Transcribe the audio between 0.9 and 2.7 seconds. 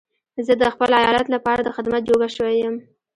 ايالت لپاره د خدمت جوګه شوی